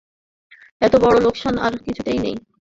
[0.81, 2.35] এতবড়ো লোকসান আর কিছুই নেই।